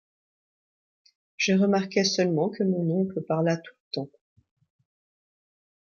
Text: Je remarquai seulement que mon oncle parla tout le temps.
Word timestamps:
Je 1.37 1.53
remarquai 1.53 2.03
seulement 2.03 2.49
que 2.49 2.63
mon 2.63 3.01
oncle 3.01 3.21
parla 3.21 3.57
tout 3.57 3.73
le 3.75 3.91
temps. 3.91 4.09